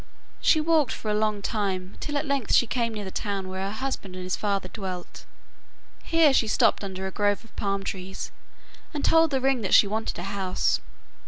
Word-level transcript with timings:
She 0.41 0.59
walked 0.59 0.93
for 0.93 1.11
a 1.11 1.13
long 1.13 1.43
time, 1.43 1.95
till 1.99 2.17
at 2.17 2.25
length 2.25 2.55
she 2.55 2.65
came 2.65 2.95
near 2.95 3.05
the 3.05 3.11
town 3.11 3.47
where 3.47 3.61
her 3.67 3.71
husband 3.75 4.15
and 4.15 4.23
his 4.23 4.35
father 4.35 4.67
dwelt. 4.67 5.25
Here 6.01 6.33
she 6.33 6.47
stopped 6.47 6.83
under 6.83 7.05
a 7.05 7.11
grove 7.11 7.43
of 7.43 7.55
palm 7.55 7.83
trees, 7.83 8.31
and 8.95 9.05
told 9.05 9.29
the 9.29 9.39
ring 9.39 9.61
that 9.61 9.75
she 9.75 9.85
wanted 9.85 10.17
a 10.17 10.23
house. 10.23 10.81